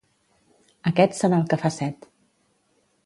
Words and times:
Aquest 0.91 1.15
serà 1.19 1.39
el 1.41 1.45
que 1.53 1.61
fa 1.67 1.73
set. 1.79 2.09